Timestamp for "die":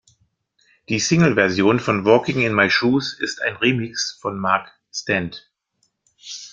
0.89-0.97